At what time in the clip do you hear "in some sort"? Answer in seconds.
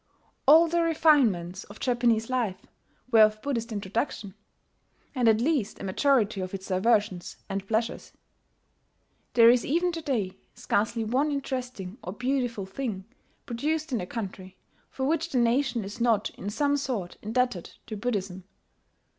16.31-17.17